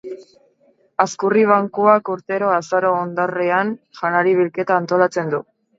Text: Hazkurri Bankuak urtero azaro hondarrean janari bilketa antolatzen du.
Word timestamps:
Hazkurri 1.03 1.43
Bankuak 1.51 2.11
urtero 2.15 2.49
azaro 2.57 2.97
hondarrean 3.03 3.75
janari 4.03 4.39
bilketa 4.43 4.83
antolatzen 4.85 5.37
du. 5.39 5.49